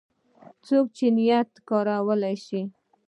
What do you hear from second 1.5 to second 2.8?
کارولی شي